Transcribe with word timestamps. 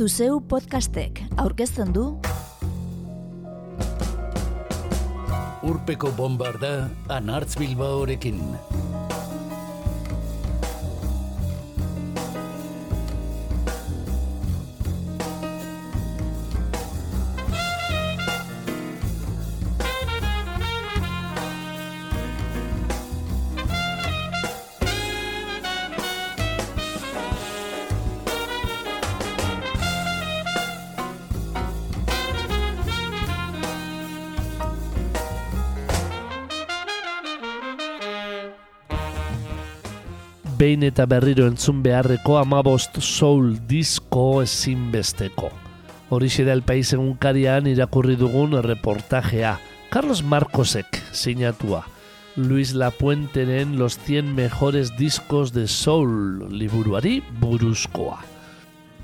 Zuzeu 0.00 0.38
podcastek 0.48 1.18
aurkezten 1.36 1.90
du 1.92 2.04
Urpeko 5.68 6.08
bombarda 6.16 6.70
anartz 7.12 7.58
bilbaorekin. 7.60 8.40
Behin 40.80 40.92
eta 40.92 41.04
berriro 41.04 41.46
entzun 41.46 41.82
beharreko 41.82 42.38
amabost 42.38 43.00
soul 43.00 43.58
disko 43.68 44.40
ezinbesteko. 44.42 45.50
Horixe 46.08 46.44
da 46.44 46.54
el 46.54 46.62
país 46.62 46.92
egunkarian 46.92 47.66
irakurri 47.66 48.16
dugun 48.16 48.56
reportajea. 48.62 49.58
Carlos 49.90 50.22
Marcosek 50.22 51.02
sinatua. 51.12 51.84
Luis 52.36 52.72
Lapuenteren 52.72 53.78
los 53.78 53.98
100 53.98 54.34
mejores 54.34 54.96
discos 54.96 55.52
de 55.52 55.68
soul 55.68 56.48
liburuari 56.48 57.22
buruzkoa. 57.40 58.20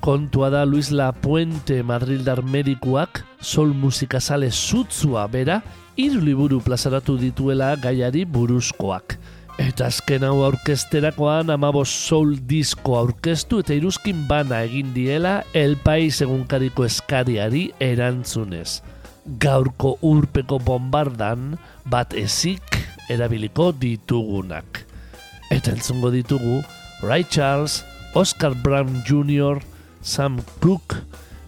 Kontua 0.00 0.50
da 0.50 0.64
Luis 0.64 0.90
Lapuente 0.90 1.83
Madrildar 1.83 2.42
medikuak 2.42 3.24
soul 3.40 3.74
musikazale 3.74 4.50
zutzua 4.50 5.27
bera 5.27 5.62
hiru 5.96 6.20
liburu 6.20 6.61
plazaratu 6.61 7.18
dituela 7.18 7.74
gaiari 7.77 8.24
buruzkoak. 8.24 9.18
Eta 9.56 9.86
azken 9.88 10.24
hau 10.26 10.42
aurkesterakoan 10.44 11.48
amabos 11.54 11.88
soul 11.88 12.34
disko 12.48 12.98
aurkeztu 12.98 13.62
eta 13.62 13.72
iruzkin 13.72 14.26
bana 14.28 14.58
egin 14.66 14.90
diela 14.92 15.38
El 15.56 15.78
Pais 15.80 16.20
egunkariko 16.20 16.84
eskariari 16.84 17.70
erantzunez. 17.80 18.82
Gaurko 19.40 19.94
urpeko 20.04 20.58
bombardan 20.60 21.54
bat 21.88 22.12
ezik 22.12 22.77
erabiliko 23.08 23.70
ditugunak. 23.72 24.84
Eta 25.50 25.72
entzungo 25.72 26.12
ditugu 26.12 26.60
Ray 27.00 27.24
Charles, 27.24 27.82
Oscar 28.14 28.52
Brown 28.54 29.02
Jr., 29.08 29.62
Sam 30.02 30.36
Cooke, 30.60 31.00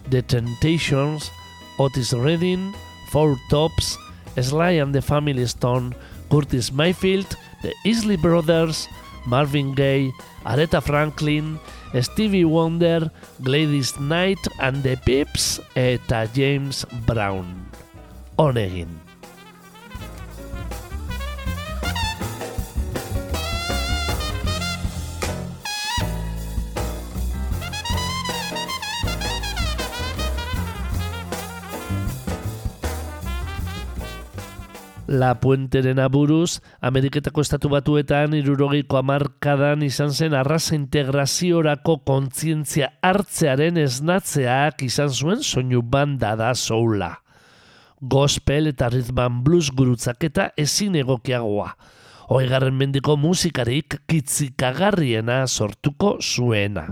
The 0.09 0.21
Temptations, 0.21 1.29
Otis 1.77 2.13
Redding, 2.13 2.73
Four 3.11 3.37
Tops, 3.49 3.97
Sly 4.35 4.81
and 4.81 4.95
the 4.95 5.01
Family 5.01 5.45
Stone, 5.45 5.93
Curtis 6.29 6.71
Mayfield, 6.71 7.37
The 7.61 7.73
Isley 7.85 8.17
Brothers, 8.17 8.87
Marvin 9.25 9.73
Gaye, 9.73 10.11
Aretha 10.45 10.81
Franklin, 10.81 11.59
Stevie 12.01 12.45
Wonder, 12.45 13.11
Gladys 13.43 13.99
Knight 13.99 14.39
and 14.59 14.83
the 14.83 14.95
Pips 15.05 15.59
eta 15.75 16.29
James 16.33 16.85
Brown. 17.05 17.65
Honegin. 18.37 18.87
La 18.87 19.08
Puenteren 35.09 35.97
aburuz, 35.97 36.59
Ameriketako 36.85 37.41
estatu 37.41 37.69
batuetan 37.73 38.35
irurogeiko 38.37 38.99
amarkadan 38.99 39.81
izan 39.81 40.11
zen 40.13 40.35
arraza 40.37 40.75
integraziorako 40.77 41.95
kontzientzia 42.05 42.91
hartzearen 43.01 43.79
esnatzeak 43.81 44.83
izan 44.85 45.09
zuen 45.09 45.41
soinu 45.41 45.81
banda 45.81 46.35
da 46.37 46.53
soula. 46.53 47.09
Gospel 47.99 48.69
eta 48.69 48.91
ritman 48.93 49.41
blues 49.43 49.71
gurutzaketa 49.73 50.51
ezin 50.55 51.01
egokiagoa. 51.01 51.73
Oigarren 52.29 52.77
mendiko 52.77 53.17
musikarik 53.17 54.03
kitzikagarriena 54.05 55.47
sortuko 55.47 56.19
zuena. 56.21 56.85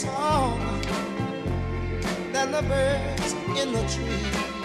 Song 0.00 0.58
than 2.32 2.52
the 2.52 2.62
birds 2.62 3.34
in 3.60 3.70
the 3.72 3.82
trees. 3.86 4.59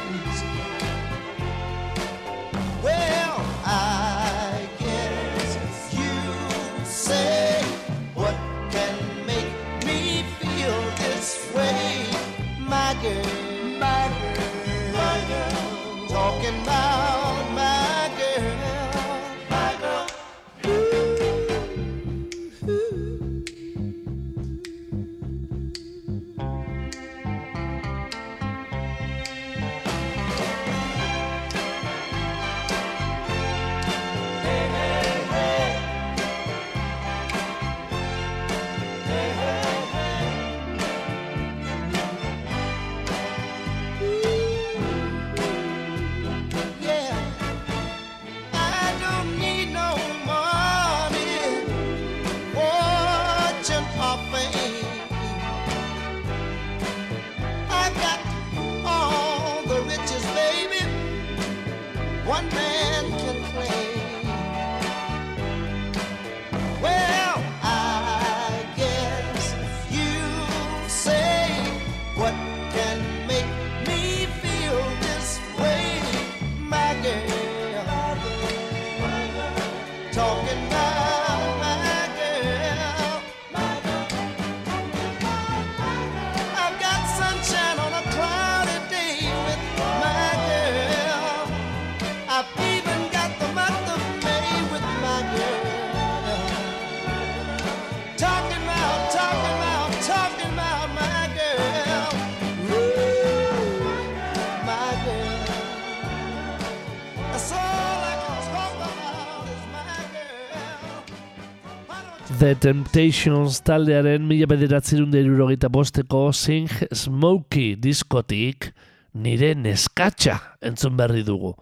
The 112.36 112.52
Temptations 112.60 113.62
taldearen 113.64 114.26
mila 114.28 114.50
bederatzerun 114.52 115.14
irurogeita 115.16 115.70
bosteko 115.72 116.34
Sing 116.36 116.68
Smokey 116.92 117.78
diskotik 117.80 118.74
nire 119.16 119.54
neskatxa 119.56 120.36
entzun 120.60 120.98
berri 121.00 121.24
dugu. 121.24 121.54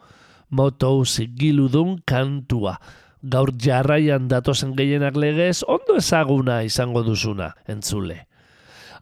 Moto 0.49 0.89
zigiludun 1.05 1.99
kantua. 2.09 2.79
Gaur 3.21 3.51
jarraian 3.53 4.25
datozen 4.31 4.73
gehienak 4.73 5.19
legez 5.19 5.61
ondo 5.67 5.99
ezaguna 6.01 6.63
izango 6.65 7.03
duzuna, 7.05 7.51
entzule. 7.69 8.23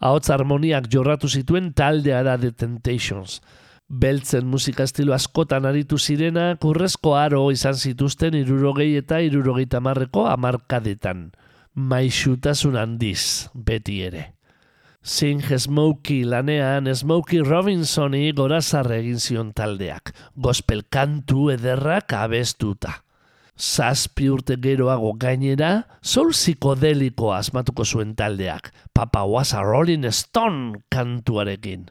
Ahots 0.01 0.27
harmoniak 0.33 0.89
jorratu 0.91 1.29
zituen 1.29 1.71
taldea 1.71 2.23
da 2.27 2.35
The 2.37 2.51
Temptations. 2.51 3.39
Beltzen 3.87 4.43
musika 4.47 4.83
estilo 4.83 5.15
askotan 5.15 5.69
aritu 5.69 5.95
zirena, 5.97 6.57
kurrezko 6.59 7.15
aro 7.15 7.45
izan 7.51 7.79
zituzten 7.79 8.35
irurogei 8.35 8.97
eta 8.99 9.21
irurogeita 9.23 9.79
marreko 9.79 10.27
amarkadetan. 10.27 11.29
Maixutasun 11.71 12.75
handiz, 12.75 13.47
beti 13.55 14.01
ere. 14.03 14.33
Sing 15.01 15.39
Smokey 15.39 16.25
lanean 16.27 16.89
Smokey 16.91 17.39
Robinsoni 17.47 18.33
gorazarre 18.35 18.97
egin 18.99 19.21
zion 19.23 19.53
taldeak, 19.55 20.11
gospel 20.35 20.83
kantu 20.91 21.47
ederrak 21.55 22.11
abestuta. 22.11 22.97
Zazpi 23.55 24.27
urte 24.27 24.59
geroago 24.59 25.13
gainera, 25.15 25.85
soul 26.03 26.35
psikodeliko 26.35 27.31
asmatuko 27.31 27.85
zuen 27.85 28.15
taldeak, 28.19 28.73
Papa 28.93 29.23
was 29.23 29.53
a 29.53 29.63
Rolling 29.63 30.11
Stone 30.11 30.83
kantuarekin. 30.91 31.87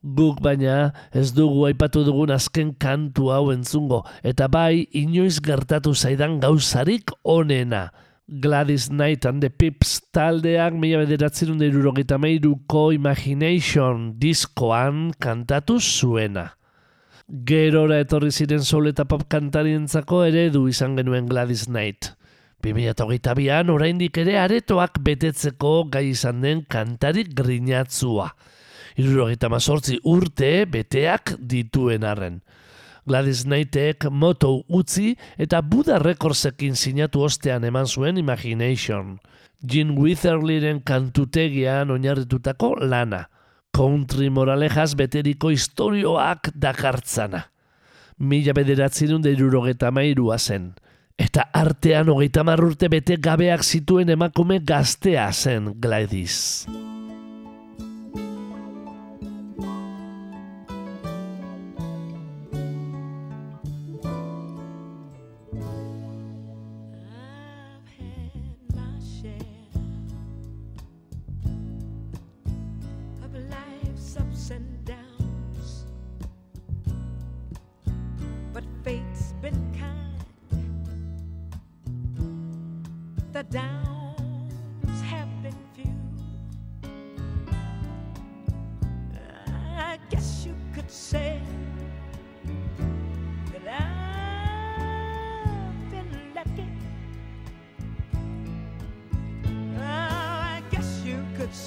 Guk 0.00 0.40
baina 0.40 0.94
ez 1.12 1.34
dugu 1.36 1.66
aipatu 1.68 2.00
dugun 2.06 2.32
azken 2.32 2.72
kantu 2.80 3.28
hau 3.28 3.50
entzungo, 3.52 4.06
eta 4.24 4.48
bai 4.48 4.88
inoiz 4.96 5.42
gertatu 5.44 5.92
zaidan 5.92 6.40
gauzarik 6.40 7.12
onena. 7.24 7.90
Gladys 8.28 8.90
Knight 8.90 9.24
and 9.24 9.40
the 9.40 9.48
Pips 9.48 10.02
taldeak 10.12 10.74
mila 10.76 10.98
bederatzen 11.00 11.62
irurogeita 11.64 12.18
meiruko 12.20 12.90
Imagination 12.92 14.18
diskoan 14.20 15.14
kantatu 15.16 15.78
zuena. 15.80 16.50
Gerora 17.24 18.02
etorri 18.04 18.28
ziren 18.28 18.60
soul 18.60 18.90
eta 18.90 19.06
pop 19.08 19.24
kantarientzako 19.32 20.26
eredu 20.26 20.66
izan 20.68 20.98
genuen 21.00 21.24
Gladys 21.24 21.64
Knight. 21.72 22.10
2008an 22.60 23.72
oraindik 23.72 24.20
ere 24.20 24.36
aretoak 24.42 25.00
betetzeko 25.00 25.88
gai 25.88 26.10
izan 26.10 26.44
den 26.44 26.66
kantarik 26.68 27.32
grinatzua. 27.32 28.28
Irurogeita 29.00 29.48
mazortzi 29.48 30.02
urte 30.04 30.66
beteak 30.68 31.38
dituen 31.40 32.04
arren. 32.04 32.42
Gladys 33.08 33.46
Knightek 33.46 34.04
moto 34.12 34.50
utzi 34.68 35.14
eta 35.40 35.62
Buda 35.64 35.96
Recordsekin 36.02 36.76
sinatu 36.76 37.22
ostean 37.24 37.64
eman 37.64 37.88
zuen 37.88 38.18
Imagination. 38.20 39.16
Gene 39.64 39.96
Witherlyren 39.96 40.82
kantutegian 40.84 41.90
oinarritutako 41.90 42.74
lana. 42.84 43.24
Country 43.72 44.28
moralejaz 44.30 44.92
beteriko 44.98 45.48
historioak 45.54 46.52
dakartzana. 46.54 47.46
Mila 48.18 48.52
bederatzerun 48.52 49.24
da 49.24 49.32
irurogeta 49.32 49.90
mairua 49.94 50.38
zen. 50.38 50.74
Eta 51.18 51.48
artean 51.54 52.12
hogeita 52.12 52.44
urte 52.58 52.88
bete 52.88 53.16
gabeak 53.16 53.64
zituen 53.64 54.10
emakume 54.10 54.60
gaztea 54.60 55.32
zen 55.32 55.72
Gladys. 55.80 56.68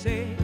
Say 0.03 0.40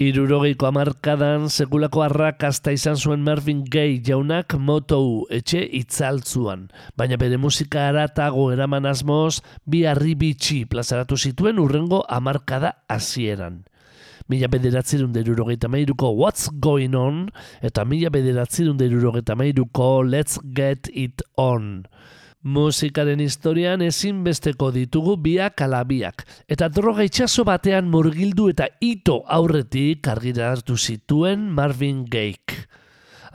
Irurogeiko 0.00 0.64
amarkadan 0.64 1.50
sekulako 1.52 2.00
arrakasta 2.00 2.72
izan 2.72 2.96
zuen 2.96 3.20
Marvin 3.20 3.58
Gaye 3.68 3.98
jaunak 4.00 4.54
motou 4.56 5.26
etxe 5.28 5.60
itzaltzuan, 5.76 6.62
baina 6.96 7.18
bere 7.20 7.36
musika 7.36 7.82
aratago 7.90 8.46
eraman 8.54 8.88
asmoz 8.88 9.42
bi 9.68 9.82
harri 9.84 10.14
bitxi 10.16 10.62
plazaratu 10.72 11.18
zituen 11.20 11.60
urrengo 11.60 12.00
amarkada 12.08 12.72
hasieran. 12.88 13.60
Mila 14.32 14.48
bederatzerun 14.48 15.12
derurogeita 15.12 15.68
mairuko 15.68 16.14
What's 16.16 16.48
Going 16.48 16.96
On 16.96 17.26
eta 17.60 17.84
mila 17.84 18.08
bederatzerun 18.08 18.80
derurogeita 18.80 19.36
mairuko 19.36 20.00
Let's 20.00 20.40
Get 20.56 20.88
It 20.94 21.20
On. 21.36 21.84
Musikaren 22.40 23.20
historian 23.20 23.82
ezinbesteko 23.84 24.70
ditugu 24.72 25.18
biak 25.20 25.60
ala 25.60 25.82
biak, 25.84 26.24
eta 26.48 26.70
droga 26.72 27.04
itxaso 27.04 27.44
batean 27.44 27.90
murgildu 27.92 28.48
eta 28.48 28.70
ito 28.80 29.18
aurretik 29.28 30.08
argira 30.08 30.48
hartu 30.48 30.78
zituen 30.80 31.50
Marvin 31.52 32.06
Gaye. 32.08 32.64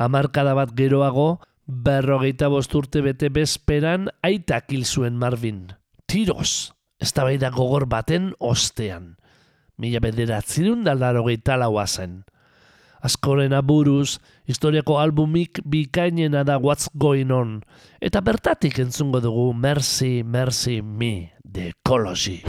Hamarkada 0.02 0.56
bat 0.58 0.74
geroago, 0.74 1.40
berrogeita 1.68 2.50
bosturte 2.50 3.06
bete 3.06 3.30
bezperan 3.30 4.10
aitak 4.26 4.74
hil 4.74 4.86
zuen 4.86 5.22
Marvin. 5.22 5.68
Tiroz, 6.10 6.74
eztabaida 6.98 7.52
gogor 7.54 7.86
baten 7.86 8.34
ostean. 8.40 9.18
Mila 9.78 10.02
bederatzerun 10.02 10.82
daldarogeita 10.84 11.62
laua 11.62 11.86
zen 11.86 12.24
askoren 13.06 13.54
aburuz, 13.54 14.18
historiako 14.50 15.00
albumik 15.00 15.62
bikainena 15.66 16.44
da 16.44 16.58
What's 16.58 16.90
Going 16.94 17.32
On, 17.34 17.60
eta 18.02 18.22
bertatik 18.26 18.82
entzungo 18.82 19.22
dugu 19.22 19.52
Mercy, 19.54 20.24
Mercy 20.24 20.82
Me, 20.82 21.36
The 21.46 21.72
Ecology. 21.76 22.42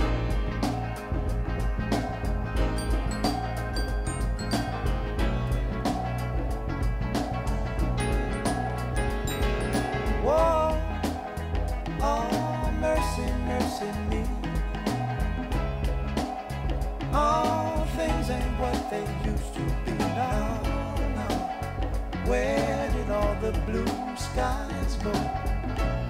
Skies? 24.36 24.98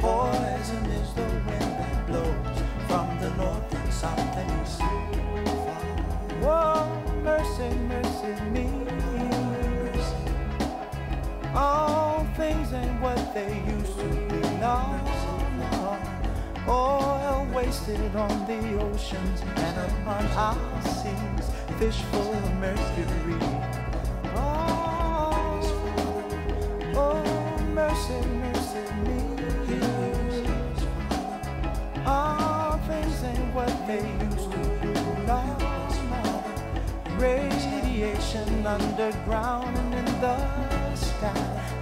Poison 0.01 0.85
is 0.99 1.15
the 1.15 1.23
wind 1.47 1.73
that 1.79 2.07
blows 2.09 2.59
from 2.89 3.07
the 3.21 3.31
north 3.37 3.73
and 3.73 3.93
south 3.93 4.19
and 4.19 4.51
east. 4.63 4.81
Whoa, 6.43 6.89
mercy, 7.23 7.71
mercy 7.93 8.35
me. 8.51 8.67
All 11.55 12.27
things 12.37 12.73
ain't 12.73 13.01
what 13.01 13.33
they 13.33 13.63
used 13.77 13.97
to 14.01 14.09
be 14.31 14.41
now. 14.59 15.03
Oil 16.69 17.47
wasted 17.55 18.17
on 18.17 18.45
the 18.47 18.61
oceans 18.83 19.41
and 19.55 19.77
upon 19.93 20.27
our 20.47 20.83
seas, 20.83 21.47
fish 21.79 22.03
full 22.11 22.33
of 22.35 22.55
mercury. 22.55 23.76
Radiation 38.37 38.67
underground 38.67 39.77
and 39.79 39.95
in 39.95 40.21
the 40.21 40.95
sky. 40.95 41.33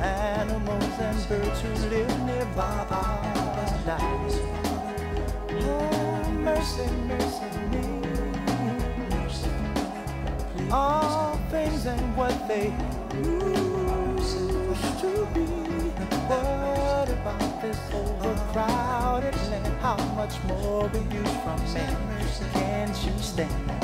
Animals 0.01 0.99
and 1.01 1.29
birds 1.29 1.61
who 1.61 1.69
live 1.89 2.21
nearby 2.27 2.87
are 2.91 3.25
lives. 3.87 4.39
Oh, 5.51 6.31
mercy, 6.31 6.87
mercy 7.09 7.51
me. 7.71 7.85
All 10.71 11.41
things 11.51 11.87
ain't 11.87 12.17
what 12.17 12.47
they 12.47 12.73
used 13.17 14.39
to 15.01 15.27
be. 15.35 15.47
What 16.29 17.09
about 17.09 17.63
this 17.63 17.79
overcrowded 17.93 19.37
land? 19.51 19.81
How 19.81 19.97
much 20.15 20.43
more 20.45 20.89
will 20.89 21.13
you 21.13 21.25
from 21.43 21.61
me? 21.75 21.87
Can't 22.53 22.97
you 23.05 23.19
stand? 23.19 23.84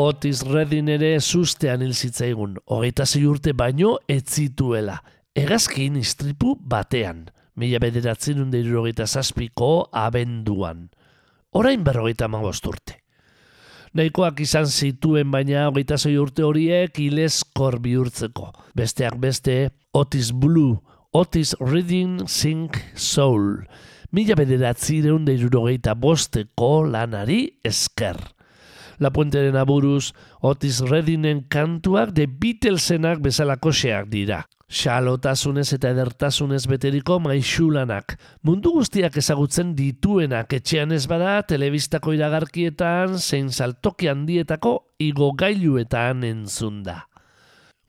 Otis 0.00 0.40
Redding 0.48 0.88
ere 0.88 1.18
sustean 1.20 1.82
hil 1.84 1.92
zitzaigun, 1.92 2.54
hogeita 2.72 3.04
zei 3.04 3.26
urte 3.28 3.52
baino 3.52 3.98
ez 4.08 4.22
zituela. 4.32 4.94
Hegazkin 5.36 5.98
istripu 6.00 6.54
batean, 6.72 7.26
mila 7.60 7.82
bederatzen 7.82 8.40
unde 8.40 8.62
irurogeita 8.62 9.04
zazpiko 9.04 9.90
abenduan. 9.92 10.86
Orain 11.52 11.84
berrogeita 11.84 12.30
amabost 12.30 12.70
urte. 12.70 12.96
Nahikoak 13.92 14.40
izan 14.40 14.72
zituen 14.72 15.28
baina 15.34 15.66
hogeita 15.68 16.00
zei 16.00 16.14
urte 16.22 16.48
horiek 16.48 16.96
ileskor 17.04 17.76
bihurtzeko. 17.84 18.54
Besteak 18.72 19.20
beste, 19.20 19.68
Otis 19.92 20.32
Blue, 20.32 20.78
Otis 21.12 21.52
Reading 21.60 22.24
Sing 22.24 22.72
Soul. 22.96 23.66
Mila 24.16 24.40
bederatzireun 24.40 25.28
da 25.28 25.36
irurogeita 25.36 25.92
bosteko 25.92 26.86
lanari 26.88 27.42
esker. 27.68 28.16
La 29.00 29.10
Puenteren 29.10 29.56
aburuz, 29.56 30.12
Otis 30.40 30.82
Reddingen 30.84 31.46
kantuak 31.48 32.12
de 32.12 32.26
Beatlesenak 32.28 33.22
bezalakoxeak 33.24 34.10
dira. 34.12 34.42
Xalotasunez 34.70 35.72
eta 35.74 35.90
edertasunez 35.90 36.66
beteriko 36.68 37.16
maixulanak. 37.24 38.18
Mundu 38.46 38.74
guztiak 38.76 39.16
ezagutzen 39.18 39.72
dituenak 39.74 40.52
etxean 40.60 40.92
ez 40.92 41.06
bada 41.10 41.40
telebistako 41.48 42.12
iragarkietan 42.14 43.16
zein 43.18 43.48
saltoki 43.50 44.12
handietako 44.12 44.76
igogailuetan 45.00 46.22
entzun 46.28 46.84
da. 46.84 47.00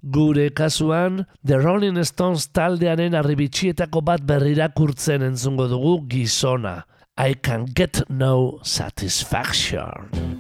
Gure 0.02 0.48
kasuan, 0.58 1.28
The 1.46 1.60
Rolling 1.60 2.00
Stones 2.08 2.48
taldearen 2.56 3.20
arribitxietako 3.20 4.02
bat 4.02 4.24
berrirakurtzen 4.26 5.28
entzungo 5.28 5.68
dugu 5.70 6.00
gizona. 6.10 6.80
I 7.20 7.36
can 7.36 7.68
get 7.76 8.02
no 8.10 8.58
satisfaction. 8.64 10.31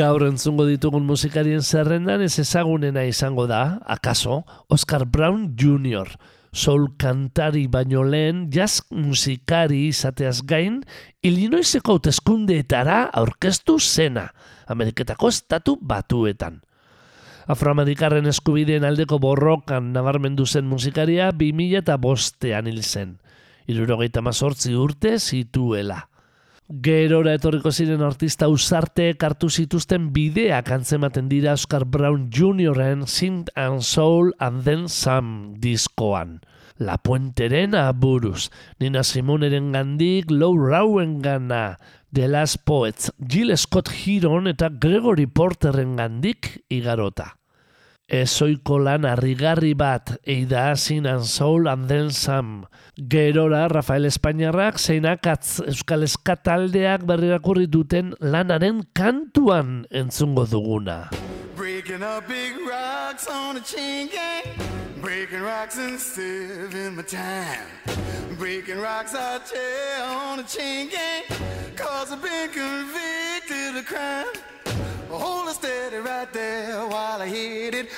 Gaur 0.00 0.22
entzungo 0.24 0.64
ditugun 0.64 1.02
musikarien 1.04 1.60
zerrendan 1.60 2.22
ez 2.24 2.38
ezagunena 2.40 3.02
izango 3.04 3.44
da, 3.44 3.82
akaso, 3.84 4.38
Oscar 4.72 5.04
Brown 5.04 5.50
Jr., 5.60 6.08
soul 6.56 6.86
kantari 6.96 7.66
baino 7.68 8.00
lehen 8.08 8.46
jazz 8.48 8.80
musikari 8.88 9.82
izateaz 9.90 10.40
gain, 10.48 10.78
Illinoiseko 11.20 11.98
hauteskundeetara 11.98 13.10
aurkeztu 13.20 13.76
zena, 13.76 14.30
Ameriketako 14.72 15.28
estatu 15.28 15.76
batuetan. 15.76 16.62
Afroamerikarren 17.52 18.30
eskubideen 18.32 18.88
aldeko 18.88 19.20
borrokan 19.20 19.92
nabarmendu 19.92 20.46
zen 20.46 20.64
musikaria 20.70 21.28
2000 21.28 21.84
eta 21.84 21.98
bostean 22.00 22.72
hil 22.72 22.80
zen. 22.80 23.18
Irurogeita 23.68 24.24
mazortzi 24.24 24.72
urte 24.80 25.18
zituela. 25.18 26.06
Gerora 26.70 27.32
etorriko 27.34 27.72
ziren 27.74 28.04
artista 28.06 28.46
usarteek 28.46 29.24
hartu 29.26 29.48
zituzten 29.50 30.04
bideak 30.14 30.68
antzematen 30.70 31.26
dira 31.26 31.56
Oscar 31.58 31.82
Brown 31.82 32.28
Jr.en 32.30 33.08
Sint 33.10 33.50
and 33.58 33.82
Soul 33.82 34.30
and 34.38 34.62
Then 34.62 34.86
Some 34.86 35.58
diskoan. 35.58 36.38
La 36.78 36.94
Puenteren 37.02 37.74
aburuz, 37.74 38.52
Nina 38.78 39.02
Simoneren 39.02 39.72
gandik 39.74 40.30
Low 40.30 40.54
Rowen 40.54 41.18
gana, 41.20 41.76
The 42.14 42.28
Last 42.28 42.62
Poets, 42.64 43.10
Jill 43.18 43.50
Scott 43.58 43.90
Heron 43.90 44.46
eta 44.46 44.70
Gregory 44.70 45.26
Porteren 45.26 45.98
gandik 45.98 46.62
igarota. 46.70 47.39
Ezoiko 48.10 48.80
lan 48.82 49.04
harrigarri 49.06 49.76
bat, 49.78 50.16
eida 50.26 50.74
Sin 50.74 51.06
and 51.06 51.22
Soul 51.22 51.68
and 51.70 51.86
Then 51.86 52.10
Some. 52.10 52.66
Gerora, 52.98 53.68
Rafael 53.70 54.08
Espainiarrak 54.08 54.80
zeinakatz 54.82 55.60
Euskal 55.62 56.02
Eskataldeak 56.02 57.06
berrirakurri 57.06 57.68
duten 57.70 58.10
lanaren 58.18 58.82
kantuan 58.98 59.86
entzungo 59.94 60.42
duguna. 60.50 61.06
Breaking 61.54 62.02
up 62.02 62.26
big 62.26 62.58
rocks 62.66 63.28
on 63.30 63.58
a 63.58 63.60
chain 63.60 64.08
gang. 64.08 64.58
Breaking 65.00 65.42
rocks 65.42 65.78
and 65.78 65.98
saving 65.98 66.96
my 66.96 67.02
time. 67.02 67.62
Breaking 68.38 68.80
rocks 68.80 69.14
I 69.14 69.38
tell 69.46 70.10
on 70.10 70.40
a 70.40 70.42
chain 70.42 70.90
gang. 70.90 71.30
Cause 71.76 72.10
I've 72.10 72.20
been 72.20 72.50
convicted 72.50 73.76
of 73.78 73.86
crime. 73.86 74.26
Hold 75.10 75.48
it 75.48 75.54
steady 75.54 75.96
right 75.96 76.32
there 76.32 76.86
while 76.86 77.20
I 77.20 77.26
hit 77.26 77.59
it. 77.80 77.88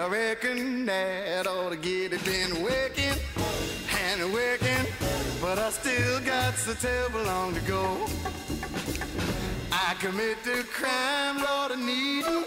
I 0.00 0.06
reckon 0.08 0.86
that 0.86 1.46
ought 1.46 1.70
to 1.70 1.76
get 1.76 2.12
it. 2.12 2.24
Been 2.24 2.62
working 2.62 3.14
and 4.04 4.32
working, 4.32 4.86
but 5.40 5.58
I 5.58 5.70
still 5.70 6.20
got 6.20 6.54
so 6.54 6.74
terrible 6.74 7.22
long 7.24 7.54
to 7.54 7.60
go. 7.60 8.06
I 9.72 9.94
commit 9.98 10.42
the 10.44 10.64
crime, 10.72 11.42
Lord, 11.42 11.72
of 11.72 11.78
needing, 11.78 12.44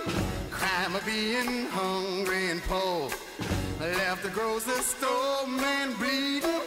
crime 0.50 0.96
of 0.96 1.06
being 1.06 1.68
hungry 1.68 2.52
and 2.52 2.62
poor. 2.64 3.10
Left 3.80 4.24
the 4.24 4.30
grocery 4.30 4.82
store, 4.82 5.48
man, 5.48 5.94
bleeding 5.94 6.67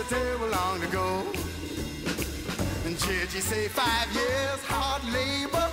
a 0.00 0.04
table 0.04 0.48
long 0.48 0.82
ago. 0.82 1.26
And 2.86 2.96
Judge, 2.98 3.36
say 3.42 3.68
five 3.68 4.08
years 4.14 4.60
hard 4.64 5.04
labor 5.12 5.68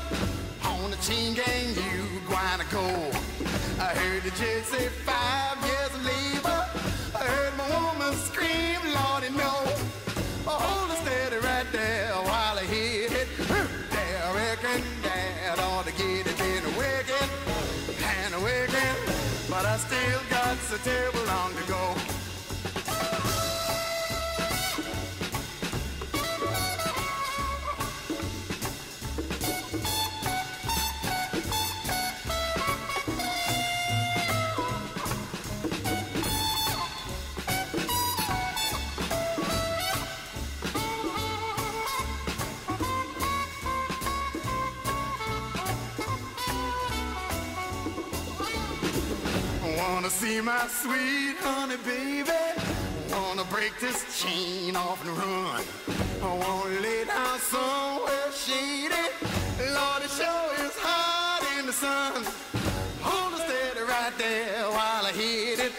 on 0.65 0.91
the 0.91 0.97
chain 0.97 1.33
gang 1.33 1.69
you 1.69 2.19
gonna. 2.27 2.65
I 3.79 3.95
heard 3.95 4.23
the 4.23 4.31
judge 4.31 4.65
say 4.65 4.87
five 5.07 5.57
years 5.63 5.93
labor. 6.03 6.59
I 7.15 7.23
heard 7.23 7.53
my 7.57 7.67
woman 7.79 8.13
scream, 8.17 8.79
Lordy, 8.95 9.29
no. 9.31 9.53
Hold 10.45 10.91
it 10.91 10.99
steady 11.03 11.37
right 11.37 11.67
there 11.71 12.11
while 12.27 12.57
I 12.59 12.63
hit 12.63 13.11
it. 13.11 13.27
There, 13.47 14.19
I 14.27 14.35
reckon 14.35 14.83
that 15.03 15.59
ought 15.59 15.85
to 15.85 15.93
get 15.93 16.27
it. 16.27 16.37
Been 16.37 16.65
waking 16.75 17.29
and 18.03 18.43
waking, 18.43 18.97
but 19.49 19.65
I 19.65 19.77
still 19.77 20.21
got 20.29 20.57
the 20.67 20.79
table 20.79 21.23
long 21.27 21.53
to 21.55 21.63
go. 21.71 21.96
Wanna 50.07 50.19
see 50.19 50.39
my 50.39 50.65
sweet 50.67 51.35
honey 51.41 51.75
baby. 51.83 52.31
Wanna 53.11 53.43
break 53.45 53.77
this 53.81 53.99
chain 54.21 54.73
off 54.77 55.03
and 55.05 55.17
run. 55.17 55.61
I 56.23 56.33
wanna 56.33 56.79
lay 56.79 57.03
down 57.03 57.39
somewhere 57.39 58.31
shady. 58.31 59.03
Lord, 59.75 60.03
it 60.03 60.11
sure 60.11 60.49
is 60.63 60.75
hot 60.79 61.43
in 61.59 61.65
the 61.65 61.73
sun. 61.73 62.23
Hold 63.01 63.33
it 63.33 63.43
steady 63.47 63.83
right 63.83 64.13
there 64.17 64.63
while 64.69 65.05
I 65.05 65.11
hit 65.11 65.59
it. 65.59 65.73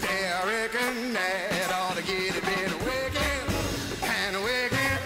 Yeah, 0.00 0.40
I 0.40 0.46
reckon 0.48 1.12
that 1.12 1.70
ought 1.70 1.96
to 1.96 2.02
get 2.02 2.36
it 2.36 2.44
been 2.48 2.72
wicked 2.88 3.44
and 4.02 4.36
wicked. 4.44 4.98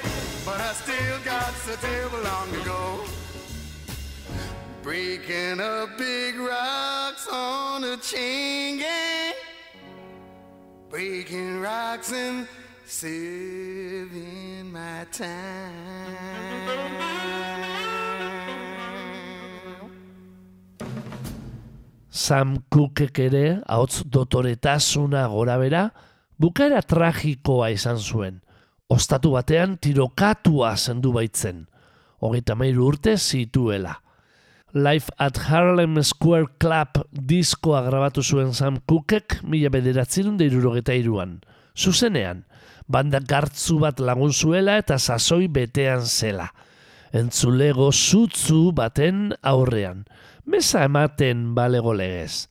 But 0.47 0.61
I 0.61 0.73
still 0.75 1.19
got 1.25 1.53
so 1.67 1.75
terrible 1.77 2.23
long 2.31 2.49
to 2.53 2.61
go. 2.65 3.05
Breaking 4.85 5.59
a 5.59 5.89
big 5.99 6.37
rocks 7.23 7.29
on 7.33 7.85
a 7.85 7.97
chain 7.99 8.79
gang. 8.79 9.35
Breaking 10.91 11.61
rocks 11.61 12.13
and 12.13 12.47
saving 12.85 14.73
my 14.73 15.07
time. 15.11 15.31
Sam 22.11 22.63
Cookek 22.71 23.19
ere, 23.19 23.63
ahots 23.67 24.05
dotoretasuna 24.05 25.27
gora 25.29 25.59
bera, 25.59 25.91
bukaera 26.39 26.83
tragikoa 26.83 27.71
izan 27.73 27.99
zuen. 27.99 28.41
Ostatu 28.89 29.33
batean 29.33 29.79
tirokatua 29.81 30.77
zendu 30.77 31.13
baitzen. 31.13 31.67
Hogeita 32.21 32.55
mairu 32.55 32.87
urte 32.93 33.17
zituela. 33.17 34.02
Life 34.75 35.11
at 35.19 35.37
Harlem 35.37 36.03
Square 36.03 36.47
Club 36.57 37.03
diskoa 37.13 37.83
grabatu 37.85 38.23
zuen 38.25 38.55
Sam 38.57 38.79
Cookek 38.89 39.43
mila 39.45 39.69
bederatzerun 39.69 40.39
deirurogeta 40.41 40.95
iruan. 40.97 41.43
Zuzenean, 41.77 42.47
banda 42.89 43.21
gartzu 43.21 43.77
bat 43.83 44.01
lagun 44.01 44.33
zuela 44.33 44.79
eta 44.81 44.97
sasoi 44.97 45.51
betean 45.53 46.07
zela. 46.09 46.49
Entzulego 47.13 47.91
zutzu 47.93 48.73
baten 48.73 49.35
aurrean. 49.45 50.07
Mesa 50.49 50.87
ematen 50.89 51.51
balego 51.55 51.93
legez. 51.93 52.49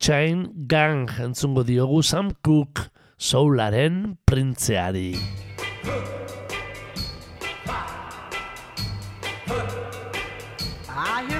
Chain 0.00 0.48
Gang 0.66 1.12
entzungo 1.20 1.60
diogu 1.68 2.00
Sam 2.00 2.32
Cook, 2.40 2.86
soularen 3.20 4.16
printzeari. 4.24 5.12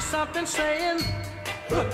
Hear 0.01 0.11
something 0.11 0.47
saying, 0.47 1.01
Well, 1.71 1.91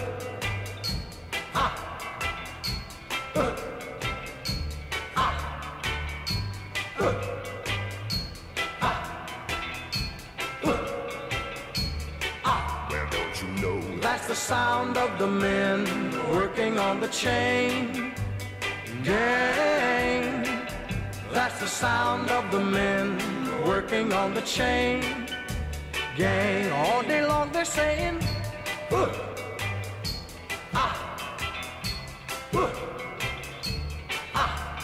don't 13.11 13.43
you 13.43 13.49
know? 13.63 13.99
that's 14.01 14.27
the 14.27 14.35
sound 14.35 14.97
of 14.97 15.19
the 15.19 15.27
men 15.27 15.85
working 16.31 16.79
on 16.79 17.01
the 17.01 17.09
chain 17.09 18.13
gang. 19.03 20.45
That's 21.33 21.61
the 21.61 21.67
sound 21.67 22.31
of 22.31 22.51
the 22.51 22.61
men 22.61 23.19
working 23.65 24.13
on 24.13 24.35
the 24.35 24.43
chain 24.43 25.26
gang. 26.17 26.73
All 26.73 27.03
day 27.03 27.25
long 27.25 27.53
they're 27.53 27.65
saying, 27.65 28.21
"Huh, 28.91 29.09
ah, 30.73 30.93
huh, 32.53 32.71
ah, 34.35 34.79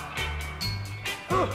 huh, 1.31 1.47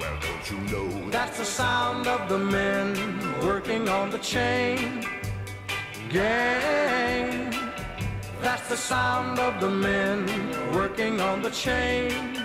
Well, 0.00 0.16
don't 0.20 0.50
you 0.50 0.58
know? 0.72 1.10
That's 1.10 1.38
the 1.38 1.44
sound 1.44 2.06
of 2.06 2.28
the 2.28 2.38
men 2.38 2.94
working 3.42 3.88
on 3.88 4.10
the 4.10 4.18
chain? 4.18 5.04
Gang. 6.10 7.50
That's 8.40 8.68
the 8.68 8.76
sound 8.76 9.38
of 9.40 9.60
the 9.60 9.70
men 9.70 10.26
working 10.72 11.20
on 11.20 11.42
the 11.42 11.50
chain 11.50 12.43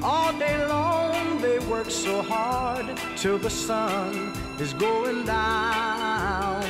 All 0.00 0.32
day 0.38 0.64
long 0.66 1.40
they 1.40 1.58
work 1.58 1.90
so 1.90 2.22
hard 2.22 2.86
till 3.16 3.36
the 3.36 3.50
sun 3.50 4.32
is 4.60 4.72
going 4.74 5.24
down. 5.26 6.62